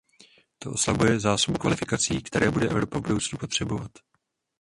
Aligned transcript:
To 0.59 0.71
oslabuje 0.71 1.19
zásobu 1.19 1.57
kvalifikací, 1.57 2.21
které 2.21 2.51
bude 2.51 2.69
Evropa 2.69 2.97
v 2.97 3.01
budoucnu 3.01 3.37
potřebovat. 3.39 3.91